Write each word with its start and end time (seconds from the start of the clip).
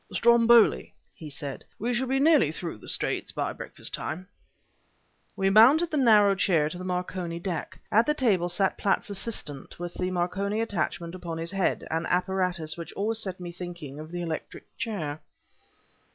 "Stromboli," 0.11 0.95
he 1.13 1.29
said; 1.29 1.63
"we 1.77 1.93
shall 1.93 2.07
be 2.07 2.19
nearly 2.19 2.51
through 2.51 2.79
the 2.79 2.87
Straits 2.87 3.31
by 3.31 3.53
breakfast 3.53 3.93
time." 3.93 4.27
We 5.35 5.51
mounted 5.51 5.91
the 5.91 5.97
narrow 5.97 6.35
stair 6.35 6.69
to 6.69 6.79
the 6.79 6.83
Marconi 6.83 7.39
deck. 7.39 7.79
At 7.91 8.07
the 8.07 8.15
table 8.15 8.49
sat 8.49 8.79
Platts' 8.79 9.11
assistant 9.11 9.77
with 9.77 9.93
the 9.93 10.09
Marconi 10.09 10.59
attachment 10.59 11.13
upon 11.13 11.37
his 11.37 11.51
head 11.51 11.85
an 11.91 12.07
apparatus 12.07 12.75
which 12.77 12.91
always 12.93 13.19
set 13.19 13.39
me 13.39 13.51
thinking 13.51 13.99
of 13.99 14.09
the 14.09 14.23
electric 14.23 14.75
chair. 14.75 15.21